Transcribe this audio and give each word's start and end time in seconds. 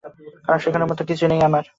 কারণ 0.45 0.59
শেখানোর 0.59 0.89
মতো 0.91 1.03
কিছু 1.09 1.25
নেই 1.27 1.41
আর। 1.47 1.65